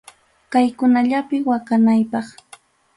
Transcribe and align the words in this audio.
Kaykunallapi 0.51 1.37
waqanaypaq. 1.49 2.27